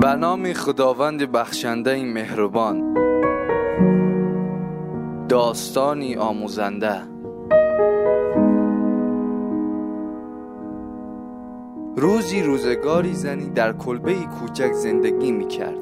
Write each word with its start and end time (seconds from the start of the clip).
به 0.00 0.14
نام 0.14 0.52
خداوند 0.52 1.32
بخشنده 1.32 2.04
مهربان. 2.04 2.94
داستانی 5.28 6.16
آموزنده. 6.16 7.02
روزی 11.96 12.42
روزگاری 12.42 13.14
زنی 13.14 13.50
در 13.50 13.72
کلبه 13.72 14.14
کوچک 14.14 14.72
زندگی 14.72 15.32
می 15.32 15.48
کرد 15.48 15.78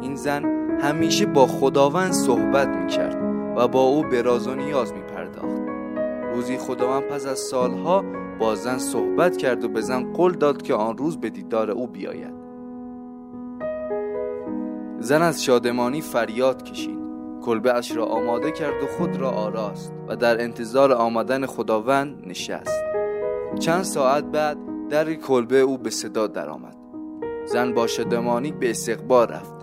این 0.00 0.16
زن 0.16 0.44
همیشه 0.80 1.26
با 1.26 1.46
خداوند 1.46 2.12
صحبت 2.12 2.68
می 2.68 2.86
کرد 2.86 3.16
و 3.56 3.68
با 3.68 3.80
او 3.80 4.02
به 4.02 4.22
راز 4.22 4.48
و 4.48 4.54
نیاز 4.54 4.92
می 4.92 5.02
پرداخت 5.02 5.62
روزی 6.34 6.56
خداوند 6.56 7.02
پس 7.02 7.26
از 7.26 7.38
سالها 7.38 8.04
با 8.38 8.54
زن 8.54 8.78
صحبت 8.78 9.36
کرد 9.36 9.64
و 9.64 9.68
به 9.68 9.80
زن 9.80 10.12
قول 10.12 10.32
داد 10.32 10.62
که 10.62 10.74
آن 10.74 10.98
روز 10.98 11.16
به 11.16 11.30
دیدار 11.30 11.70
او 11.70 11.86
بیاید. 11.86 12.45
زن 15.06 15.22
از 15.22 15.44
شادمانی 15.44 16.00
فریاد 16.00 16.62
کشید. 16.62 16.98
کلبه 17.42 17.74
اش 17.74 17.96
را 17.96 18.04
آماده 18.04 18.50
کرد 18.50 18.82
و 18.82 18.86
خود 18.86 19.16
را 19.16 19.30
آراست 19.30 19.92
و 20.08 20.16
در 20.16 20.42
انتظار 20.42 20.92
آمدن 20.92 21.46
خداوند 21.46 22.26
نشست. 22.26 22.84
چند 23.58 23.82
ساعت 23.82 24.24
بعد 24.24 24.58
در 24.90 25.14
کلبه 25.14 25.60
او 25.60 25.78
به 25.78 25.90
صدا 25.90 26.26
درآمد. 26.26 26.76
زن 27.44 27.74
با 27.74 27.86
شادمانی 27.86 28.52
به 28.52 28.70
استقبال 28.70 29.28
رفت. 29.28 29.54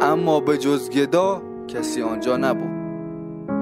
اما 0.00 0.40
به 0.40 0.58
جز 0.58 0.90
گدا 0.90 1.42
کسی 1.68 2.02
آنجا 2.02 2.36
نبود. 2.36 2.78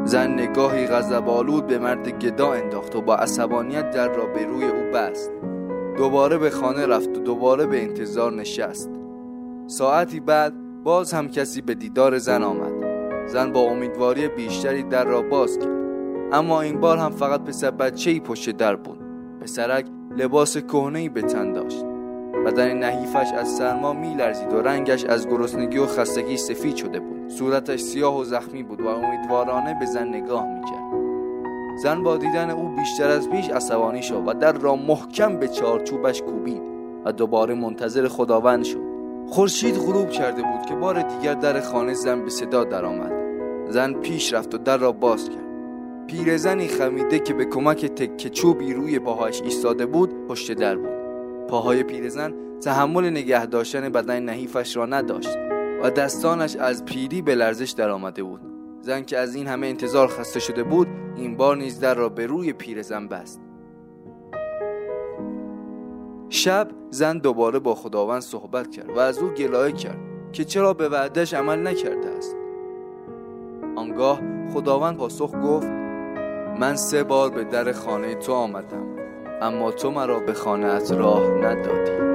زن 0.05 0.30
نگاهی 0.30 0.87
غضب 0.87 1.66
به 1.66 1.79
مرد 1.79 2.09
گدا 2.09 2.52
انداخت 2.52 2.97
و 2.97 3.01
با 3.01 3.16
عصبانیت 3.16 3.91
در 3.91 4.09
را 4.09 4.27
به 4.27 4.45
روی 4.45 4.65
او 4.65 4.93
بست. 4.95 5.30
دوباره 5.99 6.38
به 6.38 6.51
خانه 6.51 6.87
رفت 6.87 7.16
و 7.16 7.21
دوباره 7.21 7.66
به 7.66 7.83
انتظار 7.83 8.33
نشست. 8.33 8.91
ساعتی 9.66 10.21
بعد 10.21 10.66
باز 10.86 11.12
هم 11.12 11.28
کسی 11.28 11.60
به 11.60 11.74
دیدار 11.74 12.18
زن 12.18 12.42
آمد. 12.42 12.73
زن 13.29 13.52
با 13.52 13.60
امیدواری 13.60 14.29
بیشتری 14.29 14.82
در 14.82 15.04
را 15.04 15.23
باز 15.23 15.59
کرد. 15.59 15.76
اما 16.32 16.60
این 16.60 16.80
بار 16.80 16.98
هم 16.98 17.10
فقط 17.10 17.40
پسر 17.40 17.70
بچه 17.70 18.10
ای 18.10 18.20
پشت 18.20 18.51
در 18.51 18.76
بود. 18.76 18.98
پسرک 19.40 19.87
لباس 20.16 20.56
کهنه 20.56 20.98
ای 20.98 21.09
به 21.09 21.23
تن 21.23 21.52
داشت. 21.52 21.84
بدن 22.46 22.73
نحیفش 22.73 23.32
از 23.32 23.48
سرما 23.48 23.93
میلرزید 23.93 24.52
و 24.52 24.62
رنگش 24.62 25.04
از 25.04 25.28
گرسنگی 25.28 25.78
و 25.78 25.87
خستگی 25.87 26.37
سفید 26.37 26.76
شده 26.76 27.00
بود. 27.00 27.28
صورتش 27.28 27.80
سیاه 27.80 28.21
و 28.21 28.24
زخمی 28.24 28.62
بود 28.62 28.80
و 28.80 28.88
امیدوارانه 28.88 29.76
به 29.80 29.87
زن 29.87 30.09
نگاه 30.09 30.46
می‌کرد. 30.46 31.02
زن 31.82 32.02
با 32.02 32.16
دیدن 32.16 32.50
او 32.50 32.68
بیشتر 32.68 33.09
از 33.09 33.30
پیش 33.30 33.50
عصبانی 33.50 34.02
شد 34.02 34.23
و 34.26 34.34
در 34.34 34.52
را 34.52 34.76
محکم 34.76 35.37
به 35.37 35.48
چارچوبش 35.48 36.23
کوبید 36.23 36.62
و 37.04 37.12
دوباره 37.12 37.54
منتظر 37.54 38.09
خداوند 38.09 38.65
شد. 38.65 38.85
خورشید 39.29 39.74
غروب 39.74 40.10
کرده 40.10 40.43
بود 40.43 40.66
که 40.69 40.74
بار 40.74 41.02
دیگر 41.02 41.35
در 41.35 41.60
خانه 41.60 41.95
زن 41.95 42.23
به 42.24 42.30
صدا 42.30 42.65
درآمد. 42.65 43.13
زن 43.71 43.93
پیش 43.93 44.33
رفت 44.33 44.55
و 44.55 44.59
در 44.59 44.77
را 44.79 44.93
باز 44.93 45.29
کرد. 45.29 45.46
پیرزنی 46.07 46.68
خمیده 46.68 47.18
که 47.18 47.35
به 47.35 47.45
کمک 47.45 47.87
تکه 47.87 48.30
چوبی 48.30 48.73
روی 48.73 48.99
پاهایش 48.99 49.43
ایستاده 49.43 49.87
بود 49.87 50.27
پشت 50.29 50.52
در 50.52 50.77
بود. 50.77 50.96
پاهای 51.49 51.83
پیرزن 51.83 52.35
تحمل 52.60 53.10
نگه 53.10 53.46
داشتن 53.46 53.88
بدن 53.88 54.23
نحیفش 54.23 54.77
را 54.77 54.87
نداشت 54.87 55.38
و 55.83 55.90
دستانش 55.90 56.57
از 56.57 56.85
پیری 56.85 57.23
به 57.23 57.35
لرزش 57.35 57.71
درآمده 57.71 58.23
بود. 58.23 58.40
زن 58.80 59.02
که 59.02 59.18
از 59.18 59.35
این 59.35 59.46
همه 59.46 59.66
انتظار 59.66 60.09
خسته 60.09 60.40
شده 60.40 60.63
بود 60.63 60.88
این 61.16 61.37
بار 61.37 61.57
نیز 61.57 61.80
در 61.80 61.95
را 61.95 62.09
به 62.09 62.27
روی 62.27 62.52
پیرزن 62.52 63.09
بست. 63.09 63.46
شب 66.37 66.69
زن 66.91 67.19
دوباره 67.19 67.59
با 67.59 67.75
خداوند 67.75 68.22
صحبت 68.22 68.70
کرد 68.70 68.91
و 68.91 68.98
از 68.98 69.19
او 69.19 69.28
گلایه 69.28 69.72
کرد 69.72 69.98
که 70.32 70.44
چرا 70.44 70.75
به 70.75 70.88
وعدش 70.88 71.34
عمل 71.34 71.66
نکرده 71.66 72.09
است. 72.09 72.37
آنگاه 73.76 74.20
خداوند 74.54 74.97
پاسخ 74.97 75.34
گفت 75.44 75.66
من 76.61 76.77
سه 76.77 77.05
بار 77.05 77.31
به 77.31 77.44
در 77.44 77.72
خانه 77.72 78.15
تو 78.15 78.33
آمدم 78.33 78.87
اما 79.43 79.71
تو 79.71 79.91
مرا 79.91 80.21
به 80.21 80.33
خانه 80.33 80.78
راه 80.91 81.28
ندادی. 81.31 82.06